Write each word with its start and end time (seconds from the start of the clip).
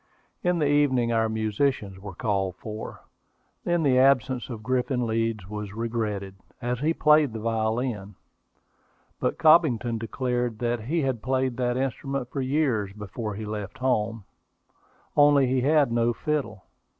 In 0.43 0.57
the 0.57 0.65
evening 0.67 1.11
our 1.11 1.29
musicians 1.29 1.99
were 1.99 2.15
called 2.15 2.55
for. 2.55 3.01
Then 3.65 3.83
the 3.83 3.99
absence 3.99 4.49
of 4.49 4.63
Griffin 4.63 5.05
Leeds 5.05 5.47
was 5.47 5.73
regretted, 5.73 6.33
as 6.59 6.79
he 6.79 6.91
played 6.91 7.33
the 7.33 7.39
violin; 7.39 8.15
but 9.19 9.37
Cobbington 9.37 9.99
declared 9.99 10.57
that 10.57 10.85
he 10.85 11.01
had 11.03 11.21
played 11.21 11.55
that 11.57 11.77
instrument 11.77 12.31
for 12.31 12.41
years 12.41 12.91
before 12.93 13.35
he 13.35 13.45
left 13.45 13.77
home: 13.77 14.23
only 15.15 15.45
he 15.45 15.61
had 15.61 15.91
no 15.91 16.13
fiddle. 16.13 16.65